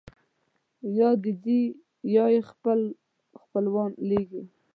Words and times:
یا 0.97 1.09
دی 1.21 1.31
ځي 1.43 1.59
یا 2.15 2.25
یې 2.33 2.41
خپل 2.51 2.79
خپلوان 3.41 3.91
لېږي. 4.09 4.41